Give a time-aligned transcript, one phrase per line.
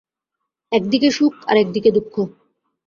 [0.71, 2.15] একদিকে সুখ, আর একদিকে দুঃখ।